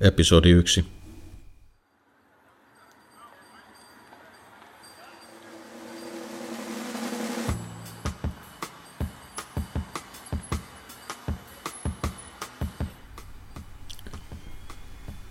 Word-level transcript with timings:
Episodi 0.00 0.50
1. 0.50 0.84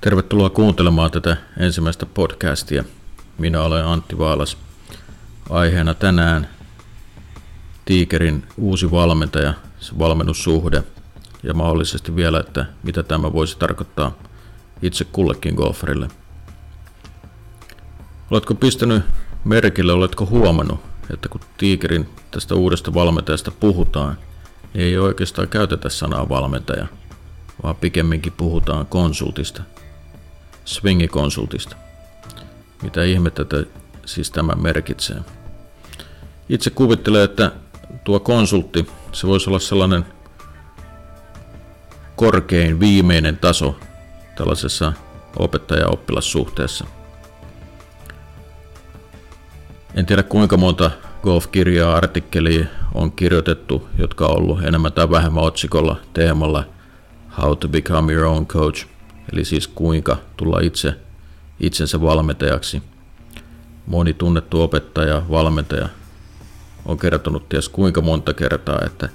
Tervetuloa 0.02 0.50
kuuntelemaan 0.50 1.12
tätä 1.12 1.38
ensimmäistä 1.60 2.06
podcastia. 2.06 2.84
Minä 3.38 3.62
olen 3.62 3.86
Antti 3.86 4.18
Vaalas. 4.18 4.58
Aiheena 5.50 5.94
tänään 5.94 6.50
Tiikerin 7.86 8.44
uusi 8.58 8.92
valmentaja, 8.92 9.54
valmennussuhde 10.00 10.84
ja 11.44 11.54
mahdollisesti 11.54 12.16
vielä, 12.16 12.40
että 12.40 12.66
mitä 12.84 13.04
tämä 13.04 13.34
voisi 13.34 13.58
tarkoittaa 13.60 14.28
itse 14.82 15.06
kullekin 15.06 15.56
golfarille. 15.56 16.08
Oletko 18.32 18.56
pistänyt 18.56 19.04
merkille, 19.46 19.94
oletko 19.94 20.26
huomannut, 20.26 20.80
että 21.14 21.30
kun 21.30 21.42
Tiikerin 21.58 22.10
tästä 22.32 22.56
uudesta 22.56 22.94
valmentajasta 22.94 23.52
puhutaan, 23.52 24.18
niin 24.74 24.86
ei 24.86 24.98
oikeastaan 24.98 25.48
käytetä 25.48 25.90
sanaa 25.90 26.30
valmentaja, 26.30 26.88
vaan 27.64 27.76
pikemminkin 27.76 28.34
puhutaan 28.34 28.86
konsultista, 28.86 29.64
swingikonsultista. 30.66 31.76
Mitä 32.84 33.04
ihmettä 33.04 33.44
siis 34.06 34.32
tämä 34.32 34.54
merkitsee? 34.56 35.18
Itse 36.50 36.70
kuvittelen, 36.70 37.24
että 37.24 37.52
tuo 38.04 38.20
konsultti, 38.20 38.88
se 39.12 39.28
voisi 39.28 39.50
olla 39.50 39.60
sellainen 39.60 40.06
korkein 42.16 42.80
viimeinen 42.80 43.38
taso 43.38 43.80
tällaisessa 44.38 44.94
opettaja-oppilassuhteessa. 45.40 46.86
En 49.96 50.06
tiedä 50.06 50.24
kuinka 50.24 50.58
monta 50.58 50.92
golf-kirjaa, 51.24 51.96
artikkelia 51.96 52.66
on 52.94 53.12
kirjoitettu, 53.12 53.88
jotka 53.98 54.26
on 54.26 54.38
ollut 54.38 54.64
enemmän 54.64 54.94
tai 54.94 55.10
vähemmän 55.10 55.44
otsikolla 55.44 55.96
teemalla 56.14 56.64
How 57.38 57.58
to 57.58 57.68
become 57.68 58.14
your 58.14 58.26
own 58.26 58.46
coach, 58.48 58.86
eli 59.34 59.46
siis 59.46 59.68
kuinka 59.68 60.18
tulla 60.38 60.60
itse 60.60 60.96
itsensä 61.60 62.02
valmentajaksi. 62.02 62.84
Moni 63.86 64.14
tunnettu 64.14 64.62
opettaja, 64.62 65.22
valmentaja 65.30 65.90
on 66.86 66.98
kertonut 66.98 67.50
ties 67.50 67.70
kuinka 67.70 68.02
monta 68.02 68.34
kertaa, 68.34 68.80
että 68.86 69.10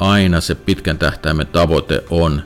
aina 0.00 0.40
se 0.40 0.54
pitkän 0.54 0.98
tähtäimen 0.98 1.46
tavoite 1.46 2.04
on 2.10 2.42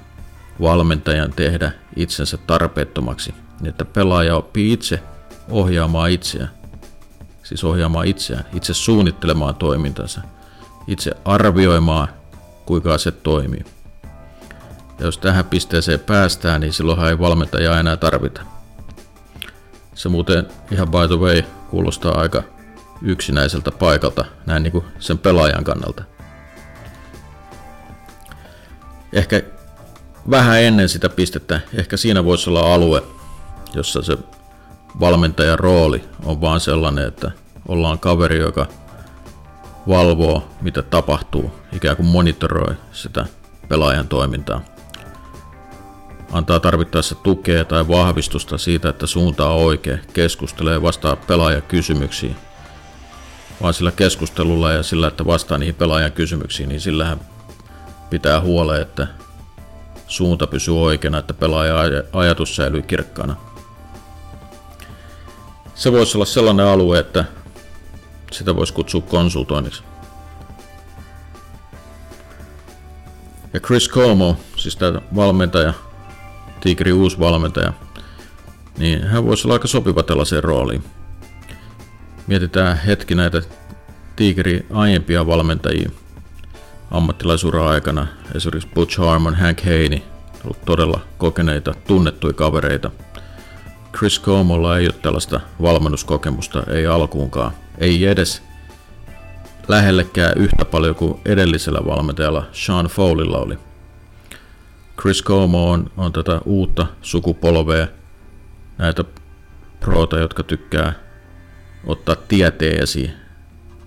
valmentajan 0.60 1.32
tehdä 1.32 1.72
itsensä 1.96 2.36
tarpeettomaksi, 2.36 3.34
niin 3.60 3.68
että 3.68 3.84
pelaaja 3.84 4.36
oppii 4.36 4.72
itse 4.72 5.02
ohjaamaan 5.50 6.10
itseään, 6.10 6.50
siis 7.42 7.64
ohjaamaan 7.64 8.06
itseään, 8.06 8.44
itse 8.54 8.74
suunnittelemaan 8.74 9.54
toimintansa, 9.54 10.20
itse 10.86 11.10
arvioimaan, 11.24 12.08
kuinka 12.66 12.98
se 12.98 13.10
toimii. 13.10 13.64
Ja 14.98 15.06
jos 15.06 15.18
tähän 15.18 15.44
pisteeseen 15.44 16.00
päästään, 16.00 16.60
niin 16.60 16.72
silloinhan 16.72 17.08
ei 17.08 17.18
valmentajaa 17.18 17.80
enää 17.80 17.96
tarvita. 17.96 18.40
Se 19.94 20.08
muuten 20.08 20.46
ihan 20.70 20.90
by 20.90 21.08
the 21.08 21.16
way 21.16 21.42
kuulostaa 21.70 22.20
aika 22.20 22.42
yksinäiseltä 23.02 23.70
paikalta, 23.70 24.24
näin 24.46 24.62
niin 24.62 24.72
kuin 24.72 24.84
sen 24.98 25.18
pelaajan 25.18 25.64
kannalta. 25.64 26.04
Ehkä 29.12 29.42
vähän 30.30 30.62
ennen 30.62 30.88
sitä 30.88 31.08
pistettä, 31.08 31.60
ehkä 31.74 31.96
siinä 31.96 32.24
voisi 32.24 32.50
olla 32.50 32.74
alue, 32.74 33.02
jossa 33.74 34.02
se 34.02 34.18
valmentajan 35.00 35.58
rooli 35.58 36.04
on 36.24 36.40
vaan 36.40 36.60
sellainen, 36.60 37.08
että 37.08 37.30
ollaan 37.68 37.98
kaveri, 37.98 38.38
joka 38.38 38.66
valvoo, 39.88 40.48
mitä 40.60 40.82
tapahtuu, 40.82 41.52
ikään 41.72 41.96
kuin 41.96 42.06
monitoroi 42.06 42.74
sitä 42.92 43.26
pelaajan 43.68 44.08
toimintaa. 44.08 44.60
Antaa 46.32 46.60
tarvittaessa 46.60 47.14
tukea 47.14 47.64
tai 47.64 47.88
vahvistusta 47.88 48.58
siitä, 48.58 48.88
että 48.88 49.06
suunta 49.06 49.48
on 49.48 49.56
oikea, 49.56 49.98
keskustelee 50.12 50.82
vastaa 50.82 51.16
pelaajan 51.16 51.62
kysymyksiin. 51.62 52.36
Vaan 53.62 53.74
sillä 53.74 53.92
keskustelulla 53.92 54.72
ja 54.72 54.82
sillä, 54.82 55.08
että 55.08 55.26
vastaa 55.26 55.58
niihin 55.58 55.74
pelaajan 55.74 56.12
kysymyksiin, 56.12 56.68
niin 56.68 56.80
sillähän 56.80 57.20
pitää 58.10 58.40
huoleen, 58.40 58.82
että 58.82 59.06
suunta 60.06 60.46
pysyy 60.46 60.82
oikeana, 60.82 61.18
että 61.18 61.34
pelaaja 61.34 61.76
ajatus 62.12 62.56
säilyy 62.56 62.82
kirkkaana. 62.82 63.36
Se 65.74 65.92
voisi 65.92 66.16
olla 66.16 66.24
sellainen 66.24 66.66
alue, 66.66 66.98
että 66.98 67.24
sitä 68.32 68.56
voisi 68.56 68.72
kutsua 68.72 69.00
konsultoinniksi. 69.00 69.82
Ja 73.54 73.60
Chris 73.60 73.88
Como, 73.88 74.36
siis 74.56 74.76
tämä 74.76 75.00
valmentaja, 75.16 75.74
Tigri 76.60 76.92
uusi 76.92 77.18
valmentaja, 77.18 77.72
niin 78.78 79.06
hän 79.06 79.26
voisi 79.26 79.46
olla 79.46 79.54
aika 79.54 79.68
sopiva 79.68 80.02
tällaiseen 80.02 80.44
rooliin. 80.44 80.84
Mietitään 82.26 82.76
hetki 82.76 83.14
näitä 83.14 83.42
Tigri 84.16 84.66
aiempia 84.72 85.26
valmentajia, 85.26 85.90
ammattilaisura 86.90 87.68
aikana 87.68 88.06
esimerkiksi 88.34 88.68
Butch 88.74 88.98
Harmon, 88.98 89.34
Hank 89.34 89.60
Haney, 89.64 90.00
ollut 90.44 90.64
todella 90.64 91.00
kokeneita, 91.18 91.74
tunnettuja 91.86 92.32
kavereita. 92.32 92.90
Chris 93.96 94.22
Comolla 94.22 94.78
ei 94.78 94.86
ole 94.86 94.94
tällaista 95.02 95.40
valmennuskokemusta, 95.62 96.62
ei 96.72 96.86
alkuunkaan, 96.86 97.52
ei 97.78 98.06
edes 98.06 98.42
lähellekään 99.68 100.32
yhtä 100.36 100.64
paljon 100.64 100.94
kuin 100.94 101.20
edellisellä 101.24 101.80
valmentajalla 101.86 102.46
Sean 102.52 102.86
Foleylla 102.86 103.38
oli. 103.38 103.58
Chris 105.00 105.22
Como 105.22 105.70
on, 105.70 105.90
on 105.96 106.12
tätä 106.12 106.40
uutta 106.44 106.86
sukupolvea, 107.02 107.86
näitä 108.78 109.04
proota, 109.80 110.18
jotka 110.18 110.42
tykkää 110.42 110.92
ottaa 111.86 112.16
tieteen 112.16 112.82
esiin. 112.82 113.10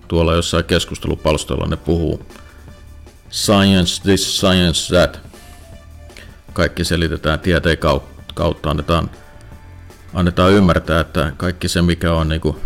Tuolla 0.08 0.34
jossain 0.34 0.64
keskustelupalstoilla 0.64 1.66
ne 1.66 1.76
puhuu 1.76 2.26
science 3.30 4.02
this, 4.02 4.38
science 4.38 4.96
that. 4.96 5.20
Kaikki 6.52 6.84
selitetään 6.84 7.40
tieteen 7.40 7.78
kautta, 8.34 8.70
annetaan, 8.70 9.10
annetaan 10.14 10.52
ymmärtää, 10.52 11.00
että 11.00 11.32
kaikki 11.36 11.68
se 11.68 11.82
mikä 11.82 12.12
on 12.12 12.28
niin 12.28 12.40
kuin 12.40 12.56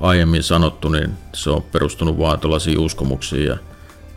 aiemmin 0.00 0.42
sanottu, 0.42 0.88
niin 0.88 1.14
se 1.34 1.50
on 1.50 1.62
perustunut 1.62 2.18
vaan 2.18 2.40
tuollaisiin 2.40 2.78
uskomuksiin 2.78 3.46
ja, 3.46 3.56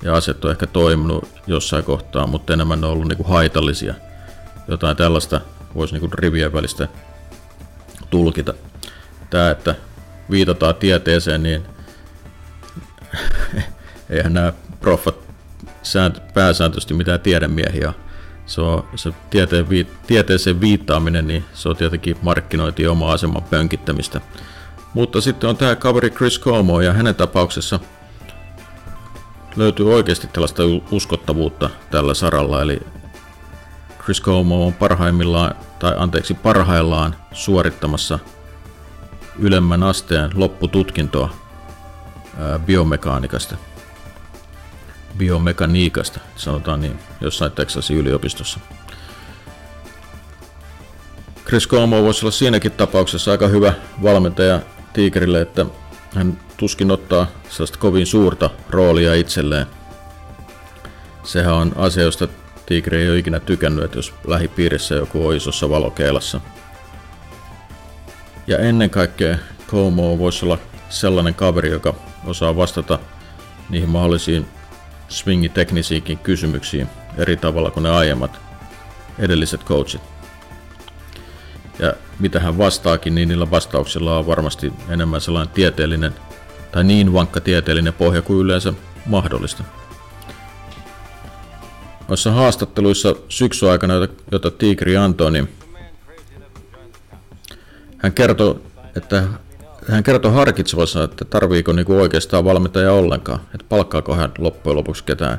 ja 0.03 0.15
asiat 0.15 0.45
on 0.45 0.51
ehkä 0.51 0.67
toiminut 0.67 1.27
jossain 1.47 1.83
kohtaa, 1.83 2.27
mutta 2.27 2.53
enemmän 2.53 2.81
ne 2.81 2.87
on 2.87 2.93
ollut 2.93 3.07
niin 3.07 3.17
kuin 3.17 3.29
haitallisia. 3.29 3.93
Jotain 4.67 4.97
tällaista 4.97 5.41
voisi 5.75 5.93
niin 5.93 5.99
kuin 5.99 6.13
rivien 6.13 6.53
välistä 6.53 6.87
tulkita. 8.09 8.53
Tämä, 9.29 9.51
että 9.51 9.75
viitataan 10.31 10.75
tieteeseen, 10.75 11.43
niin 11.43 11.65
eihän 14.09 14.33
nämä 14.33 14.53
proffat 14.79 15.22
pääsääntöisesti 16.33 16.93
mitään 16.93 17.19
tiedemiehiä. 17.19 17.93
Se, 18.45 18.61
on, 18.61 18.83
se 18.95 19.13
tieteen, 19.29 19.65
tieteeseen 20.07 20.61
viittaaminen, 20.61 21.27
niin 21.27 21.45
se 21.53 21.69
on 21.69 21.75
tietenkin 21.75 22.17
markkinointi 22.21 22.87
oma 22.87 23.11
aseman 23.11 23.43
pönkittämistä. 23.43 24.21
Mutta 24.93 25.21
sitten 25.21 25.49
on 25.49 25.57
tämä 25.57 25.75
kaveri 25.75 26.09
Chris 26.09 26.39
Como 26.39 26.81
ja 26.81 26.93
hänen 26.93 27.15
tapauksessa 27.15 27.79
löytyy 29.55 29.93
oikeasti 29.93 30.27
tällaista 30.27 30.63
uskottavuutta 30.91 31.69
tällä 31.91 32.13
saralla, 32.13 32.61
eli 32.61 32.79
Chris 34.03 34.21
Como 34.21 34.65
on 34.65 34.73
parhaimmillaan, 34.73 35.55
tai 35.79 35.93
anteeksi 35.97 36.33
parhaillaan 36.33 37.15
suorittamassa 37.31 38.19
ylemmän 39.39 39.83
asteen 39.83 40.31
loppututkintoa 40.35 41.29
biomekaanikasta 42.65 43.55
biomekaniikasta, 45.17 46.19
sanotaan 46.35 46.81
niin, 46.81 46.99
jossain 47.21 47.51
Texasin 47.51 47.97
yliopistossa. 47.97 48.59
Chris 51.45 51.67
Como 51.67 52.01
voisi 52.03 52.25
olla 52.25 52.31
siinäkin 52.31 52.71
tapauksessa 52.71 53.31
aika 53.31 53.47
hyvä 53.47 53.73
valmentaja 54.03 54.59
Tigerille, 54.93 55.41
että 55.41 55.65
hän 56.15 56.39
tuskin 56.57 56.91
ottaa 56.91 57.27
sellaista 57.49 57.77
kovin 57.77 58.05
suurta 58.05 58.49
roolia 58.69 59.13
itselleen. 59.13 59.65
Sehän 61.23 61.53
on 61.53 61.71
asia, 61.75 62.03
josta 62.03 62.27
Tigri 62.65 63.01
ei 63.01 63.09
ole 63.09 63.17
ikinä 63.17 63.39
tykännyt, 63.39 63.83
että 63.85 63.97
jos 63.97 64.13
lähipiirissä 64.27 64.95
joku 64.95 65.27
on 65.27 65.35
isossa 65.35 65.69
valokeilassa. 65.69 66.41
Ja 68.47 68.57
ennen 68.57 68.89
kaikkea 68.89 69.37
Como 69.67 70.17
voisi 70.17 70.45
olla 70.45 70.57
sellainen 70.89 71.35
kaveri, 71.35 71.71
joka 71.71 71.93
osaa 72.25 72.55
vastata 72.55 72.99
niihin 73.69 73.89
mahdollisiin 73.89 74.45
swingiteknisiinkin 75.09 76.17
kysymyksiin 76.17 76.87
eri 77.17 77.37
tavalla 77.37 77.71
kuin 77.71 77.83
ne 77.83 77.89
aiemmat 77.89 78.39
edelliset 79.19 79.63
coachit. 79.63 80.01
ja 81.79 81.93
mitä 82.19 82.39
hän 82.39 82.57
vastaakin, 82.57 83.15
niin 83.15 83.27
niillä 83.27 83.51
vastauksilla 83.51 84.17
on 84.17 84.27
varmasti 84.27 84.73
enemmän 84.89 85.21
sellainen 85.21 85.53
tieteellinen 85.53 86.13
tai 86.71 86.83
niin 86.83 87.13
vankka 87.13 87.39
tieteellinen 87.39 87.93
pohja 87.93 88.21
kuin 88.21 88.39
yleensä 88.39 88.73
mahdollista. 89.05 89.63
Noissa 92.07 92.31
haastatteluissa 92.31 93.15
syksy 93.29 93.69
aikana, 93.69 93.93
jota 94.31 94.51
Tigri 94.51 94.97
antoi, 94.97 95.31
niin 95.31 95.49
hän 97.97 98.13
kertoi, 98.13 98.61
että 98.95 99.23
hän 99.87 100.03
kertoi 100.03 100.33
harkitsevansa, 100.33 101.03
että 101.03 101.25
tarviiko 101.25 101.73
niinku 101.73 101.97
oikeastaan 101.97 102.45
valmentaja 102.45 102.93
ollenkaan, 102.93 103.39
että 103.39 103.65
palkkaako 103.69 104.15
hän 104.15 104.31
loppujen 104.37 104.77
lopuksi 104.77 105.03
ketään. 105.03 105.37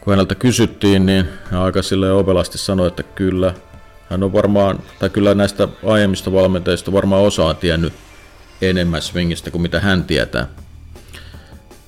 Kun 0.00 0.12
häneltä 0.12 0.34
kysyttiin, 0.34 1.06
niin 1.06 1.28
hän 1.50 1.60
aika 1.60 1.82
sille 1.82 2.12
ovelasti 2.12 2.58
sanoi, 2.58 2.86
että 2.88 3.02
kyllä, 3.02 3.54
hän 4.10 4.22
on 4.22 4.32
varmaan, 4.32 4.78
tai 4.98 5.10
kyllä 5.10 5.34
näistä 5.34 5.68
aiemmista 5.86 6.32
valmentajista 6.32 6.92
varmaan 6.92 7.22
osa 7.22 7.44
on 7.44 7.56
tiennyt 7.56 7.92
enemmän 8.62 9.02
swingistä 9.02 9.50
kuin 9.50 9.62
mitä 9.62 9.80
hän 9.80 10.04
tietää. 10.04 10.46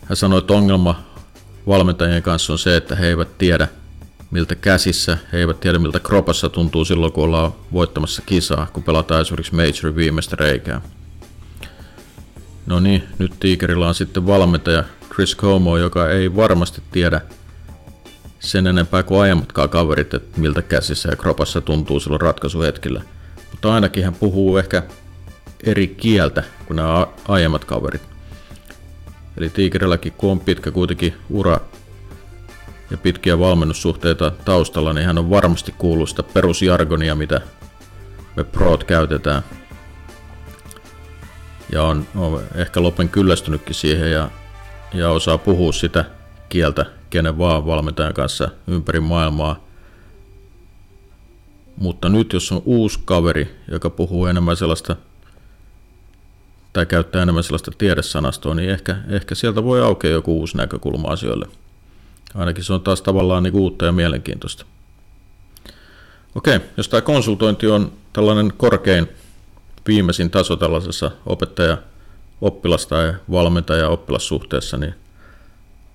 Hän 0.05 0.16
sanoi, 0.16 0.38
että 0.38 0.52
ongelma 0.52 1.05
valmentajien 1.66 2.23
kanssa 2.23 2.52
on 2.52 2.58
se, 2.58 2.76
että 2.76 2.96
he 2.96 3.06
eivät 3.06 3.38
tiedä 3.38 3.69
miltä 4.30 4.54
käsissä, 4.54 5.18
he 5.32 5.38
eivät 5.38 5.60
tiedä 5.60 5.78
miltä 5.78 6.00
kropassa 6.00 6.48
tuntuu 6.48 6.84
silloin, 6.84 7.12
kun 7.12 7.24
ollaan 7.24 7.52
voittamassa 7.72 8.22
kisaa, 8.26 8.66
kun 8.72 8.82
pelataan 8.82 9.20
esimerkiksi 9.20 9.54
Majorin 9.54 9.96
viimeistä 9.96 10.36
reikää. 10.36 10.80
No 12.66 12.80
niin, 12.80 13.02
nyt 13.18 13.32
Tigerilla 13.40 13.88
on 13.88 13.94
sitten 13.94 14.26
valmentaja 14.26 14.84
Chris 15.14 15.34
Como, 15.34 15.76
joka 15.76 16.10
ei 16.10 16.36
varmasti 16.36 16.82
tiedä 16.92 17.20
sen 18.40 18.66
enempää 18.66 19.02
kuin 19.02 19.20
aiemmatkaan 19.20 19.68
kaverit, 19.68 20.14
että 20.14 20.40
miltä 20.40 20.62
käsissä 20.62 21.08
ja 21.08 21.16
kropassa 21.16 21.60
tuntuu 21.60 22.00
silloin 22.00 22.20
ratkaisuhetkillä. 22.20 23.02
Mutta 23.50 23.74
ainakin 23.74 24.04
hän 24.04 24.14
puhuu 24.14 24.56
ehkä 24.56 24.82
eri 25.64 25.88
kieltä 25.88 26.42
kuin 26.66 26.76
nämä 26.76 27.06
aiemmat 27.28 27.64
kaverit. 27.64 28.02
Eli 29.36 29.50
Tigerilläkin, 29.50 30.12
kun 30.12 30.30
on 30.30 30.40
pitkä 30.40 30.70
kuitenkin 30.70 31.14
ura 31.30 31.60
ja 32.90 32.96
pitkiä 32.96 33.38
valmennussuhteita 33.38 34.32
taustalla, 34.44 34.92
niin 34.92 35.06
hän 35.06 35.19
on 35.19 35.31
varmasti 35.31 35.75
kuullut 35.78 36.08
sitä 36.08 36.22
perusjargonia, 36.22 37.14
mitä 37.14 37.40
me 38.37 38.44
proot 38.44 38.84
käytetään. 38.84 39.42
Ja 41.72 41.82
on, 41.82 42.06
on 42.16 42.42
ehkä 42.54 42.82
lopen 42.82 43.08
kyllästynytkin 43.08 43.75
siihen 43.75 44.12
ja, 44.12 44.31
ja 44.94 45.10
osaa 45.10 45.38
puhua 45.38 45.72
sitä 45.72 46.04
kieltä 46.48 46.87
kenen 47.10 47.38
vaan 47.38 47.66
valmentajan 47.66 48.14
kanssa 48.14 48.48
ympäri 48.66 49.00
maailmaa. 49.00 49.64
Mutta 51.76 52.08
nyt 52.08 52.32
jos 52.32 52.52
on 52.52 52.62
uusi 52.64 53.00
kaveri, 53.04 53.56
joka 53.70 53.90
puhuu 53.90 54.26
enemmän 54.26 54.56
sellaista 54.56 54.96
tai 56.72 56.87
käyttää 56.87 57.22
enemmän 57.22 57.44
sellaista 57.44 57.70
tiedesanastoa, 57.78 58.54
niin 58.54 58.70
ehkä, 58.70 58.96
ehkä 59.08 59.34
sieltä 59.34 59.64
voi 59.64 59.82
aukeaa 59.82 60.12
joku 60.12 60.38
uusi 60.38 60.56
näkökulma 60.56 61.08
asioille. 61.08 61.46
Ainakin 62.34 62.64
se 62.64 62.72
on 62.72 62.80
taas 62.80 63.02
tavallaan 63.02 63.42
niin 63.42 63.56
uutta 63.56 63.84
ja 63.84 63.92
mielenkiintoista. 63.92 64.64
Okei, 66.34 66.60
jos 66.76 66.88
tämä 66.88 67.00
konsultointi 67.00 67.66
on 67.66 67.92
tällainen 68.12 68.52
korkein 68.56 69.08
viimeisin 69.86 70.30
taso 70.30 70.56
tällaisessa 70.56 71.10
opettaja 71.26 71.78
oppilas 72.40 72.86
tai 72.86 73.14
valmentaja 73.30 73.88
oppilassuhteessa, 73.88 74.76
niin 74.76 74.94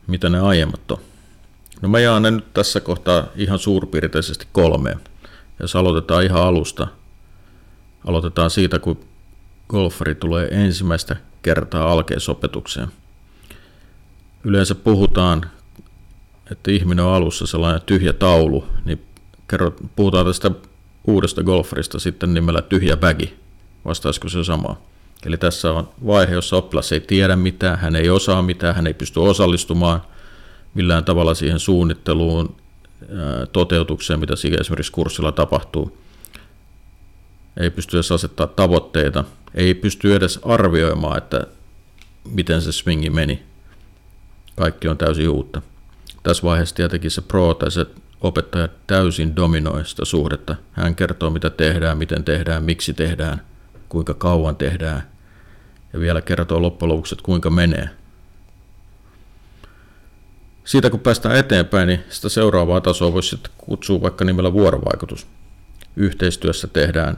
mitä 0.08 0.30
ne 0.30 0.40
aiemmat 0.40 0.92
on? 0.92 0.98
No 1.82 1.90
mä 1.90 2.00
jaan 2.00 2.22
ne 2.22 2.32
nyt 2.32 2.54
tässä 2.54 2.80
kohtaa 2.80 3.28
ihan 3.36 3.60
suurpiirteisesti 3.60 4.48
kolmeen. 4.52 5.00
Jos 5.60 5.76
aloitetaan 5.76 6.24
ihan 6.24 6.44
alusta, 6.44 6.88
aloitetaan 8.08 8.50
siitä, 8.50 8.80
kun 8.80 9.00
golfari 9.70 10.16
tulee 10.16 10.48
ensimmäistä 10.52 11.16
kertaa 11.42 11.92
alkeisopetukseen. 11.92 12.88
Yleensä 14.44 14.76
puhutaan, 14.76 15.52
että 16.52 16.72
ihminen 16.72 17.06
on 17.06 17.14
alussa 17.14 17.48
sellainen 17.48 17.82
tyhjä 17.86 18.14
taulu, 18.14 18.66
niin 18.86 19.06
kerrot, 19.48 19.78
puhutaan 19.96 20.26
tästä 20.26 20.52
uudesta 21.08 21.44
golfarista 21.44 22.00
sitten 22.00 22.34
nimellä 22.34 22.62
tyhjä 22.62 22.98
bagi. 22.98 23.34
Vastaisiko 23.86 24.30
se 24.30 24.44
sama? 24.44 24.78
Eli 25.26 25.38
tässä 25.38 25.72
on 25.72 25.90
vaihe, 26.06 26.34
jossa 26.34 26.56
oppilas 26.56 26.92
ei 26.92 27.00
tiedä 27.00 27.36
mitään, 27.36 27.80
hän 27.80 27.96
ei 27.96 28.10
osaa 28.10 28.42
mitään, 28.42 28.76
hän 28.76 28.88
ei 28.88 28.94
pysty 28.94 29.20
osallistumaan 29.20 30.02
millään 30.74 31.06
tavalla 31.06 31.36
siihen 31.36 31.60
suunnitteluun, 31.60 32.56
toteutukseen, 33.52 34.20
mitä 34.20 34.34
esimerkiksi 34.60 34.92
kurssilla 34.92 35.32
tapahtuu. 35.32 35.98
Ei 37.58 37.70
pysty 37.70 37.98
edes 37.98 38.12
asettaa 38.12 38.48
tavoitteita, 38.48 39.24
ei 39.56 39.74
pysty 39.74 40.16
edes 40.16 40.40
arvioimaan, 40.44 41.18
että 41.18 41.48
miten 42.32 42.62
se 42.62 42.72
swingi 42.72 43.10
meni. 43.10 43.44
Kaikki 44.56 44.88
on 44.88 44.98
täysin 44.98 45.30
uutta. 45.30 45.62
Tässä 46.26 46.44
vaiheessa 46.44 46.76
tietenkin 46.76 47.12
se 47.12 47.22
pro 47.22 47.54
tai 47.54 47.72
se 47.72 47.86
opettaja 48.22 48.70
täysin 48.88 49.36
dominoi 49.36 49.86
sitä 49.86 50.06
suhdetta. 50.06 50.56
Hän 50.72 50.96
kertoo, 50.96 51.30
mitä 51.30 51.50
tehdään, 51.50 51.98
miten 51.98 52.24
tehdään, 52.24 52.64
miksi 52.64 52.94
tehdään, 52.94 53.42
kuinka 53.90 54.14
kauan 54.14 54.56
tehdään. 54.56 55.04
Ja 55.94 56.00
vielä 56.00 56.22
kertoo 56.22 56.62
loppujen 56.62 56.90
lopuksi, 56.90 57.16
että 57.16 57.26
kuinka 57.26 57.50
menee. 57.50 57.90
Siitä 60.64 60.90
kun 60.90 61.00
päästään 61.00 61.36
eteenpäin, 61.36 61.88
niin 61.88 62.04
sitä 62.10 62.30
seuraavaa 62.30 62.82
tasoa 62.82 63.14
voisi 63.14 63.30
sitten 63.30 63.52
kutsua 63.58 64.02
vaikka 64.02 64.26
nimellä 64.26 64.54
vuorovaikutus. 64.54 65.28
Yhteistyössä 65.96 66.68
tehdään 66.68 67.18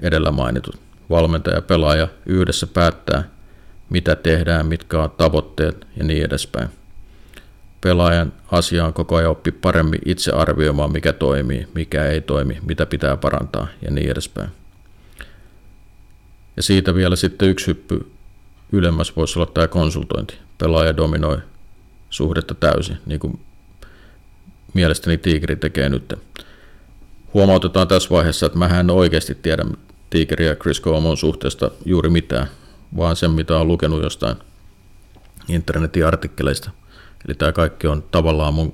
edellä 0.00 0.30
mainitut 0.30 0.80
valmentaja 1.10 1.56
ja 1.56 1.62
pelaaja 1.62 2.08
yhdessä 2.26 2.66
päättää, 2.66 3.24
mitä 3.90 4.16
tehdään, 4.16 4.66
mitkä 4.66 5.02
on 5.02 5.10
tavoitteet 5.10 5.86
ja 5.96 6.04
niin 6.04 6.24
edespäin. 6.24 6.79
Pelaajan 7.80 8.32
asia 8.52 8.84
on 8.84 8.92
koko 8.92 9.16
ajan 9.16 9.30
oppi 9.30 9.50
paremmin 9.50 10.00
itse 10.04 10.32
arvioimaan, 10.32 10.92
mikä 10.92 11.12
toimii, 11.12 11.68
mikä 11.74 12.06
ei 12.06 12.20
toimi, 12.20 12.58
mitä 12.66 12.86
pitää 12.86 13.16
parantaa 13.16 13.68
ja 13.82 13.90
niin 13.90 14.10
edespäin. 14.10 14.50
Ja 16.56 16.62
siitä 16.62 16.94
vielä 16.94 17.16
sitten 17.16 17.48
yksi 17.48 17.66
hyppy 17.66 18.10
ylemmäs 18.72 19.16
voisi 19.16 19.38
olla 19.38 19.50
tämä 19.54 19.68
konsultointi. 19.68 20.38
Pelaaja 20.58 20.96
dominoi 20.96 21.38
suhdetta 22.10 22.54
täysin, 22.54 22.98
niin 23.06 23.20
kuin 23.20 23.40
mielestäni 24.74 25.18
Tigri 25.18 25.56
tekee 25.56 25.88
nyt. 25.88 26.14
Huomautetaan 27.34 27.88
tässä 27.88 28.10
vaiheessa, 28.10 28.46
että 28.46 28.58
mä 28.58 28.80
en 28.80 28.90
oikeasti 28.90 29.34
tiedä, 29.34 29.64
Tiger 30.10 30.42
ja 30.42 30.56
Chris 30.56 30.82
Comon 30.82 31.16
suhteesta 31.16 31.70
juuri 31.84 32.10
mitään, 32.10 32.46
vaan 32.96 33.16
sen 33.16 33.30
mitä 33.30 33.56
on 33.56 33.68
lukenut 33.68 34.02
jostain 34.02 34.36
internetin 35.48 36.06
artikkeleista. 36.06 36.70
Eli 37.26 37.34
tämä 37.34 37.52
kaikki 37.52 37.86
on 37.86 38.02
tavallaan 38.10 38.54
mun 38.54 38.72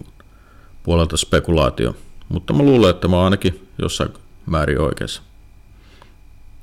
puolelta 0.82 1.16
spekulaatio. 1.16 1.96
Mutta 2.28 2.52
mä 2.52 2.62
luulen, 2.62 2.90
että 2.90 3.08
mä 3.08 3.16
oon 3.16 3.24
ainakin 3.24 3.68
jossain 3.82 4.10
määrin 4.46 4.80
oikeassa. 4.80 5.22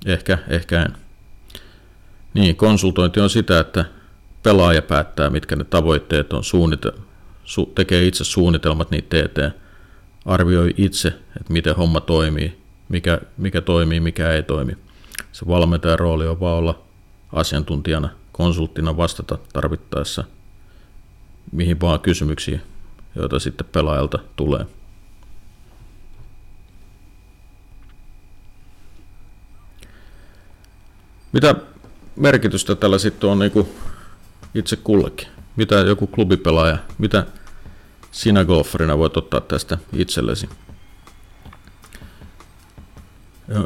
Ehkä, 0.06 0.38
ehkä 0.50 0.82
en. 0.82 0.98
Niin, 2.34 2.56
konsultointi 2.56 3.20
on 3.20 3.30
sitä, 3.30 3.60
että 3.60 3.86
pelaaja 4.44 4.82
päättää, 4.82 5.30
mitkä 5.30 5.56
ne 5.56 5.64
tavoitteet 5.64 6.34
on, 6.34 6.44
suunnite- 6.44 7.00
su- 7.46 7.72
tekee 7.76 8.06
itse 8.06 8.24
suunnitelmat 8.24 8.92
niitä 8.92 9.26
eteen, 9.26 9.54
arvioi 10.26 10.74
itse, 10.78 11.08
että 11.08 11.54
miten 11.54 11.76
homma 11.76 12.00
toimii, 12.00 12.62
mikä, 12.90 13.20
mikä 13.38 13.62
toimii, 13.62 14.00
mikä 14.00 14.32
ei 14.32 14.44
toimi. 14.44 14.78
Se 15.32 15.48
valmentajan 15.48 16.00
rooli 16.00 16.28
on 16.28 16.40
vaan 16.40 16.58
olla 16.58 16.82
asiantuntijana, 17.34 18.10
konsulttina 18.32 18.98
vastata 18.98 19.38
tarvittaessa 19.54 20.24
mihin 21.52 21.82
vaan 21.82 22.00
kysymyksiin, 22.00 22.62
joita 23.16 23.40
sitten 23.40 23.68
pelaajalta 23.72 24.20
tulee. 24.36 24.66
Mitä 31.32 31.56
merkitystä 32.16 32.76
tällä 32.76 32.98
sitten 32.98 33.30
on 33.30 33.40
niin 33.40 33.68
itse 34.56 34.76
kullekin? 34.76 35.28
Mitä 35.56 35.76
joku 35.76 36.08
klubipelaaja, 36.08 36.78
mitä 36.98 37.26
sinä 38.12 38.46
golfarina 38.46 38.98
voit 38.98 39.18
ottaa 39.18 39.42
tästä 39.42 39.78
itsellesi? 39.94 40.50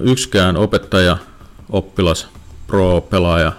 yksikään 0.02 0.58
opettaja, 0.58 1.18
oppilas, 1.70 2.28
pro, 2.68 3.02
pelaaja, 3.02 3.52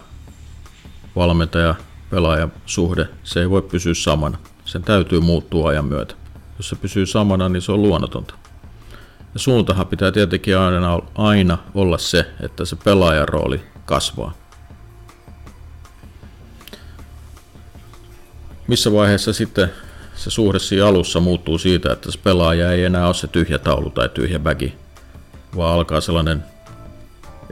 valmentaja, 1.16 1.74
pelaaja 2.10 2.48
suhde, 2.66 3.08
se 3.24 3.40
ei 3.40 3.50
voi 3.50 3.62
pysyä 3.62 3.94
samana. 3.94 4.38
Sen 4.64 4.82
täytyy 4.82 5.20
muuttua 5.20 5.68
ajan 5.68 5.84
myötä. 5.84 6.14
Jos 6.58 6.68
se 6.68 6.76
pysyy 6.76 7.06
samana, 7.06 7.48
niin 7.48 7.62
se 7.62 7.72
on 7.72 7.82
luonnotonta. 7.82 8.34
Ja 9.34 9.40
suuntahan 9.40 9.86
pitää 9.86 10.12
tietenkin 10.12 10.58
aina, 10.58 10.98
aina 11.14 11.58
olla 11.74 11.98
se, 11.98 12.26
että 12.40 12.64
se 12.64 12.76
pelaajan 12.76 13.28
rooli 13.28 13.60
kasvaa. 13.84 14.32
Missä 18.66 18.92
vaiheessa 18.92 19.32
sitten 19.32 19.72
se 20.14 20.30
suhde 20.30 20.58
siinä 20.58 20.86
alussa 20.86 21.20
muuttuu 21.20 21.58
siitä, 21.58 21.92
että 21.92 22.10
se 22.10 22.18
pelaaja 22.18 22.72
ei 22.72 22.84
enää 22.84 23.06
ole 23.06 23.14
se 23.14 23.26
tyhjä 23.26 23.58
taulu 23.58 23.90
tai 23.90 24.08
tyhjä 24.08 24.38
bagi, 24.38 24.74
vaan 25.56 25.74
alkaa 25.74 26.00
sellainen 26.00 26.44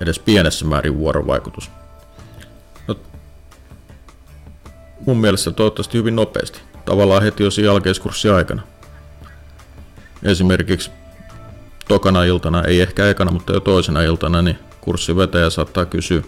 edes 0.00 0.18
pienessä 0.18 0.64
määrin 0.64 0.98
vuorovaikutus. 0.98 1.70
Mun 5.06 5.16
mielestä 5.16 5.50
toivottavasti 5.50 5.98
hyvin 5.98 6.16
nopeasti, 6.16 6.60
tavallaan 6.84 7.22
heti 7.22 7.42
jo 7.42 7.50
siinä 7.50 7.72
jälkeiskurssin 7.72 8.32
aikana. 8.32 8.62
Esimerkiksi 10.22 10.90
tokana 11.88 12.24
iltana, 12.24 12.62
ei 12.62 12.80
ehkä 12.80 13.08
ekana, 13.08 13.30
mutta 13.30 13.52
jo 13.52 13.60
toisena 13.60 14.02
iltana, 14.02 14.42
niin 14.42 14.58
kurssivetäjä 14.80 15.50
saattaa 15.50 15.86
kysyä 15.86 16.22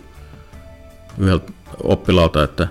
yhdeltä 1.19 1.53
oppilaalta, 1.83 2.43
että 2.43 2.69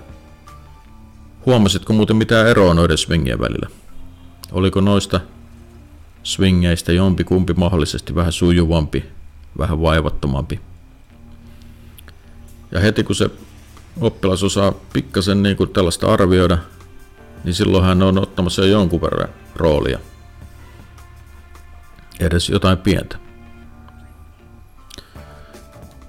huomasitko 1.46 1.94
muuten 1.94 2.16
mitään 2.16 2.48
eroa 2.48 2.74
noiden 2.74 2.98
swingien 2.98 3.39
välillä? 3.39 3.68
Oliko 4.51 4.82
noista 4.82 5.20
swingeistä 6.24 6.92
jompi 6.92 7.24
kumpi 7.24 7.54
mahdollisesti 7.54 8.16
vähän 8.16 8.32
sujuvampi, 8.32 9.06
vähän 9.58 9.82
vaivattomampi? 9.82 10.60
Ja 12.72 12.80
heti 12.80 13.04
kun 13.04 13.16
se 13.16 13.30
oppilas 14.01 14.44
osaa 14.44 14.74
pikkasen 14.94 15.44
niin 15.44 15.58
kuin 15.58 15.70
tällaista 15.70 16.13
arvioida, 16.13 16.58
niin 17.44 17.54
silloin 17.54 17.84
hän 17.84 18.04
on 18.04 18.18
ottamassa 18.18 18.62
jo 18.62 18.68
jonkun 18.68 19.01
verran 19.01 19.30
roolia. 19.56 20.00
Edes 22.20 22.50
jotain 22.50 22.77
pientä. 22.77 23.18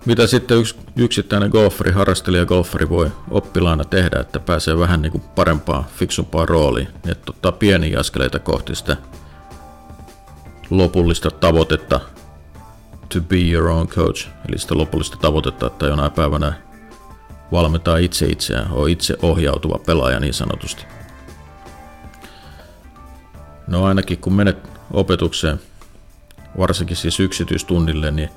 Mitä 0.06 0.26
sitten 0.26 0.58
yks, 0.58 0.76
yksittäinen 0.96 1.50
golfari, 1.50 1.92
harrastelija 1.92 2.46
golfari 2.46 2.88
voi 2.88 3.10
oppilaana 3.30 3.84
tehdä, 3.84 4.20
että 4.20 4.40
pääsee 4.40 4.78
vähän 4.78 5.02
niin 5.02 5.12
kuin 5.12 5.22
parempaan, 5.34 5.84
fiksumpaan 5.96 6.48
rooliin, 6.48 6.88
niin 7.04 7.12
että 7.12 7.30
ottaa 7.30 7.52
pieniä 7.52 8.00
askeleita 8.00 8.38
kohti 8.38 8.74
sitä 8.74 8.96
lopullista 10.70 11.30
tavoitetta 11.30 12.00
to 13.08 13.20
be 13.20 13.36
your 13.36 13.68
own 13.68 13.88
coach, 13.88 14.28
eli 14.48 14.58
sitä 14.58 14.78
lopullista 14.78 15.16
tavoitetta, 15.16 15.66
että 15.66 15.86
jonain 15.86 16.12
päivänä 16.12 16.52
valmentaa 17.52 17.96
itse 17.96 18.26
itseään, 18.26 18.72
on 18.72 18.90
itse 18.90 19.16
ohjautuva 19.22 19.78
pelaaja 19.78 20.20
niin 20.20 20.34
sanotusti. 20.34 20.84
No 23.66 23.84
ainakin 23.84 24.18
kun 24.18 24.32
menet 24.32 24.58
opetukseen, 24.92 25.60
varsinkin 26.58 26.96
siis 26.96 27.20
yksityistunnille, 27.20 28.10
niin 28.10 28.28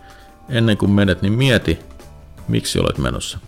ennen 0.49 0.77
kuin 0.77 0.91
menet, 0.91 1.21
niin 1.21 1.33
mieti, 1.33 1.79
miksi 2.47 2.79
olet 2.79 2.97
menossa. 2.97 3.39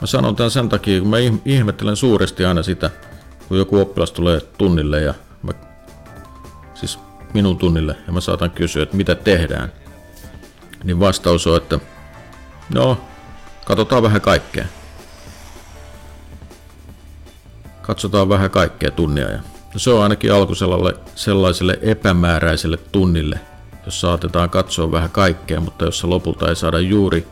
Mä 0.00 0.06
sanon 0.06 0.36
tämän 0.36 0.50
sen 0.50 0.68
takia, 0.68 1.00
kun 1.00 1.10
mä 1.10 1.16
ihmettelen 1.44 1.96
suuresti 1.96 2.44
aina 2.44 2.62
sitä, 2.62 2.90
kun 3.48 3.58
joku 3.58 3.80
oppilas 3.80 4.12
tulee 4.12 4.40
tunnille 4.40 5.00
ja 5.00 5.14
mä, 5.42 5.52
siis 6.74 6.98
minun 7.34 7.58
tunnille 7.58 7.96
ja 8.06 8.12
mä 8.12 8.20
saatan 8.20 8.50
kysyä, 8.50 8.82
että 8.82 8.96
mitä 8.96 9.14
tehdään. 9.14 9.72
Niin 10.84 11.00
vastaus 11.00 11.46
on, 11.46 11.56
että 11.56 11.78
no, 12.74 13.00
katsotaan 13.64 14.02
vähän 14.02 14.20
kaikkea. 14.20 14.64
Katsotaan 17.82 18.28
vähän 18.28 18.50
kaikkea 18.50 18.90
tunnia 18.90 19.30
ja 19.30 19.40
se 19.76 19.90
on 19.90 20.02
ainakin 20.02 20.32
alku 20.32 20.54
sellaiselle 21.14 21.78
epämääräiselle 21.82 22.76
tunnille– 22.76 23.40
jos 23.86 24.00
saatetaan 24.00 24.50
katsoa 24.50 24.92
vähän 24.92 25.10
kaikkea, 25.10 25.60
mutta 25.60 25.84
jossa 25.84 26.10
lopulta 26.10 26.48
ei 26.48 26.56
saada 26.56 26.80
juuri 26.80 27.26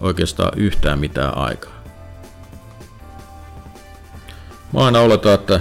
oikeastaan 0.00 0.52
yhtään 0.56 0.98
mitään 0.98 1.38
aikaa. 1.38 1.84
Mä 4.72 4.80
aina 4.80 5.00
oletan, 5.00 5.34
että 5.34 5.60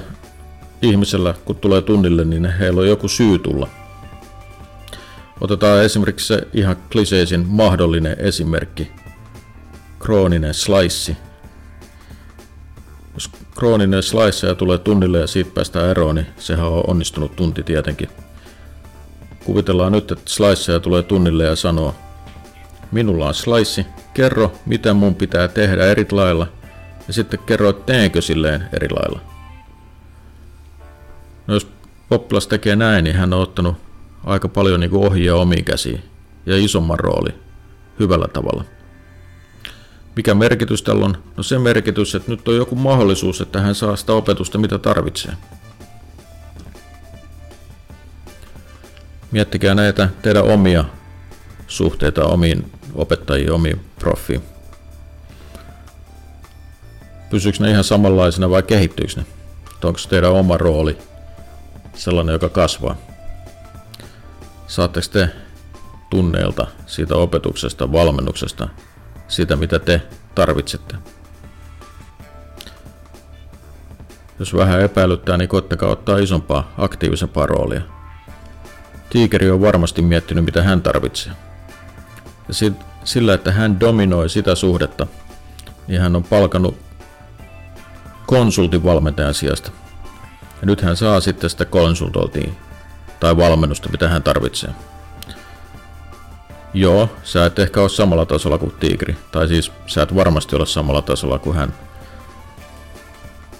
ihmisellä 0.81 1.33
kun 1.45 1.55
tulee 1.55 1.81
tunnille, 1.81 2.25
niin 2.25 2.45
heillä 2.45 2.81
on 2.81 2.87
joku 2.87 3.07
syy 3.07 3.39
tulla. 3.39 3.67
Otetaan 5.41 5.83
esimerkiksi 5.83 6.27
se 6.27 6.47
ihan 6.53 6.77
kliseisin 6.91 7.45
mahdollinen 7.47 8.15
esimerkki. 8.19 8.91
Krooninen 9.99 10.53
slice. 10.53 11.17
Jos 13.13 13.29
krooninen 13.57 14.03
slice 14.03 14.55
tulee 14.55 14.77
tunnille 14.77 15.19
ja 15.19 15.27
siitä 15.27 15.51
päästään 15.53 15.89
eroon, 15.89 16.15
niin 16.15 16.27
sehän 16.37 16.67
on 16.67 16.83
onnistunut 16.87 17.35
tunti 17.35 17.63
tietenkin. 17.63 18.09
Kuvitellaan 19.45 19.91
nyt, 19.91 20.11
että 20.11 20.29
sliceja 20.29 20.79
tulee 20.79 21.03
tunnille 21.03 21.43
ja 21.43 21.55
sanoo, 21.55 21.95
minulla 22.91 23.27
on 23.27 23.33
slice, 23.33 23.85
kerro 24.13 24.51
mitä 24.65 24.93
mun 24.93 25.15
pitää 25.15 25.47
tehdä 25.47 25.85
eri 25.85 26.07
lailla 26.11 26.47
ja 27.07 27.13
sitten 27.13 27.39
kerro, 27.39 27.69
että 27.69 27.93
teenkö 27.93 28.21
silleen 28.21 28.69
eri 28.73 28.87
lailla. 28.89 29.19
No 31.47 31.53
jos 31.53 31.67
oppilas 32.11 32.47
tekee 32.47 32.75
näin, 32.75 33.03
niin 33.03 33.15
hän 33.15 33.33
on 33.33 33.41
ottanut 33.41 33.75
aika 34.23 34.47
paljon 34.47 34.79
niin 34.79 34.93
ohjia 34.93 35.35
omiin 35.35 35.65
käsiin 35.65 36.03
ja 36.45 36.57
isomman 36.57 36.99
rooli 36.99 37.29
hyvällä 37.99 38.27
tavalla. 38.27 38.63
Mikä 40.19 40.33
merkitys 40.35 40.83
tällä 40.83 41.05
on? 41.05 41.17
No 41.37 41.43
se 41.43 41.59
merkitys, 41.59 42.15
että 42.15 42.31
nyt 42.31 42.47
on 42.47 42.55
joku 42.55 42.75
mahdollisuus, 42.75 43.41
että 43.41 43.61
hän 43.61 43.75
saa 43.75 43.95
sitä 43.95 44.13
opetusta 44.13 44.57
mitä 44.57 44.77
tarvitsee. 44.77 45.33
Miettikää 49.31 49.75
näitä 49.75 50.09
teidän 50.21 50.43
omia 50.43 50.85
suhteita 51.67 52.25
omiin 52.25 52.71
opettajiin, 52.95 53.51
omiin 53.51 53.81
profiin. 53.99 54.41
Pysyykö 57.29 57.57
ne 57.59 57.71
ihan 57.71 57.83
samanlaisena 57.83 58.49
vai 58.49 58.63
kehittyykö 58.63 59.13
ne? 59.15 59.25
Onko 59.83 59.99
teidän 60.09 60.31
oma 60.31 60.57
rooli 60.57 60.97
sellainen, 61.93 62.33
joka 62.33 62.49
kasvaa? 62.49 62.95
Saatteko 64.67 65.07
te 65.11 65.29
tunneilta 66.09 66.67
siitä 66.85 67.15
opetuksesta, 67.15 67.91
valmennuksesta, 67.91 68.69
sitä 69.29 69.55
mitä 69.55 69.79
te 69.79 70.01
tarvitsette? 70.35 70.95
Jos 74.39 74.53
vähän 74.53 74.81
epäilyttää, 74.81 75.37
niin 75.37 75.49
koittakaa 75.49 75.89
ottaa 75.89 76.17
isompaa, 76.17 76.73
aktiivisempaa 76.77 77.45
roolia– 77.45 77.81
Tiikeri 79.09 79.49
on 79.49 79.61
varmasti 79.61 80.01
miettinyt, 80.01 80.45
mitä 80.45 80.63
hän 80.63 80.81
tarvitsee. 80.81 81.33
Ja 82.47 82.53
sillä, 83.03 83.33
että 83.33 83.51
hän 83.51 83.79
dominoi 83.79 84.29
sitä 84.29 84.55
suhdetta, 84.55 85.07
niin 85.87 86.01
hän 86.01 86.15
on 86.15 86.23
palkannut 86.23 86.77
konsultin 88.25 88.83
valmentajan 88.83 89.33
sijasta. 89.33 89.71
Ja 90.61 90.65
nyt 90.65 90.81
hän 90.81 90.97
saa 90.97 91.19
sitten 91.19 91.49
sitä 91.49 91.65
konsultointia 91.65 92.51
tai 93.19 93.37
valmennusta, 93.37 93.89
mitä 93.89 94.09
hän 94.09 94.23
tarvitsee. 94.23 94.69
Joo, 96.73 97.09
sä 97.23 97.45
et 97.45 97.59
ehkä 97.59 97.81
ole 97.81 97.89
samalla 97.89 98.25
tasolla 98.25 98.57
kuin 98.57 98.71
Tigri, 98.79 99.17
tai 99.31 99.47
siis 99.47 99.71
sä 99.87 100.01
et 100.01 100.15
varmasti 100.15 100.55
ole 100.55 100.65
samalla 100.65 101.01
tasolla 101.01 101.39
kuin 101.39 101.55
hän. 101.55 101.73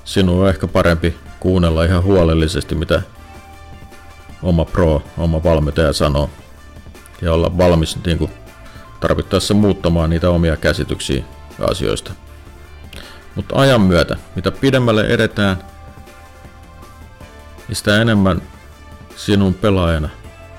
Sinun 0.03 0.41
on 0.41 0.49
ehkä 0.49 0.67
parempi 0.67 1.17
kuunnella 1.39 1.83
ihan 1.83 2.03
huolellisesti, 2.03 2.75
mitä 2.75 3.01
oma 4.43 4.65
pro, 4.65 5.03
oma 5.17 5.43
valmentaja 5.43 5.93
sanoo. 5.93 6.29
Ja 7.21 7.33
olla 7.33 7.57
valmis 7.57 7.97
niin 8.05 8.17
kuin, 8.17 8.31
tarvittaessa 8.99 9.53
muuttamaan 9.53 10.09
niitä 10.09 10.29
omia 10.29 10.57
käsityksiä 10.57 11.23
asioista. 11.69 12.11
Mutta 13.35 13.55
ajan 13.59 13.81
myötä, 13.81 14.17
mitä 14.35 14.51
pidemmälle 14.51 15.05
edetään, 15.07 15.57
niin 17.67 17.75
sitä 17.75 18.01
enemmän 18.01 18.41
sinun 19.15 19.53
pelaajana, 19.53 20.09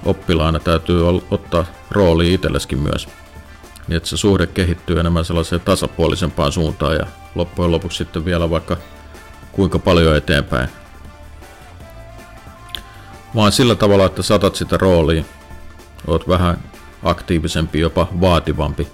oppilaana 0.04 0.58
täytyy 0.58 1.02
ottaa 1.30 1.64
rooli 1.90 2.34
itselleskin 2.34 2.78
myös. 2.78 3.08
Niin 3.88 3.96
että 3.96 4.08
se 4.08 4.16
suhde 4.16 4.46
kehittyy 4.46 5.00
enemmän 5.00 5.24
sellaiseen 5.24 5.60
tasapuolisempaan 5.60 6.52
suuntaan 6.52 6.96
ja 6.96 7.06
loppujen 7.34 7.72
lopuksi 7.72 7.98
sitten 7.98 8.24
vielä 8.24 8.50
vaikka 8.50 8.76
kuinka 9.52 9.78
paljon 9.78 10.16
eteenpäin 10.16 10.68
vaan 13.34 13.52
sillä 13.52 13.74
tavalla, 13.74 14.06
että 14.06 14.22
saatat 14.22 14.56
sitä 14.56 14.76
roolia, 14.76 15.24
oot 16.06 16.28
vähän 16.28 16.58
aktiivisempi, 17.02 17.80
jopa 17.80 18.08
vaativampi, 18.20 18.88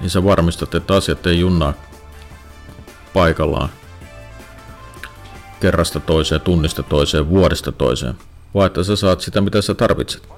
niin 0.00 0.10
sä 0.10 0.24
varmistat, 0.24 0.74
että 0.74 0.94
asiat 0.94 1.26
ei 1.26 1.40
junnaa 1.40 1.72
paikallaan 3.14 3.68
kerrasta 5.60 6.00
toiseen, 6.00 6.40
tunnista 6.40 6.82
toiseen, 6.82 7.28
vuodesta 7.28 7.72
toiseen, 7.72 8.14
vaan 8.56 8.66
että 8.66 8.84
sä 8.84 8.96
saat 8.96 9.20
sitä, 9.20 9.40
mitä 9.40 9.62
sä 9.62 9.74
tarvitset. 9.74 10.28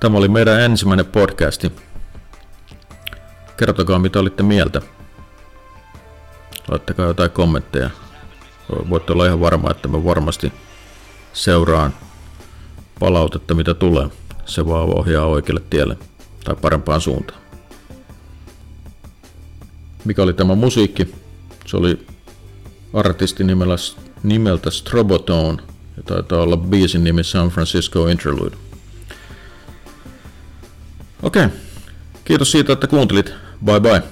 Tämä 0.00 0.18
oli 0.18 0.28
meidän 0.28 0.60
ensimmäinen 0.60 1.06
podcasti 1.06 1.72
Kertokaa 3.56 3.98
mitä 3.98 4.20
olitte 4.20 4.42
mieltä. 4.42 4.82
Laittakaa 6.68 7.06
jotain 7.06 7.30
kommentteja. 7.30 7.90
Voitte 8.90 9.12
olla 9.12 9.26
ihan 9.26 9.40
varma, 9.40 9.70
että 9.70 9.88
mä 9.88 10.04
varmasti 10.04 10.52
seuraan 11.32 11.94
palautetta 13.00 13.54
mitä 13.54 13.74
tulee. 13.74 14.08
Se 14.44 14.66
vaan 14.66 14.98
ohjaa 14.98 15.26
oikealle 15.26 15.62
tielle 15.70 15.96
tai 16.44 16.56
parempaan 16.56 17.00
suuntaan. 17.00 17.41
Mikä 20.04 20.22
oli 20.22 20.34
tämä 20.34 20.54
musiikki? 20.54 21.14
Se 21.66 21.76
oli 21.76 22.06
artisti 22.92 23.44
nimellä, 23.44 23.76
nimeltä 24.22 24.70
Strobotone 24.70 25.62
ja 25.96 26.02
taitaa 26.02 26.42
olla 26.42 26.56
biisin 26.56 27.04
nimi 27.04 27.24
San 27.24 27.48
Francisco 27.48 28.08
Interlude. 28.08 28.56
Okei, 31.22 31.44
okay. 31.44 31.56
kiitos 32.24 32.52
siitä, 32.52 32.72
että 32.72 32.86
kuuntelit. 32.86 33.32
Bye 33.64 33.80
bye. 33.80 34.02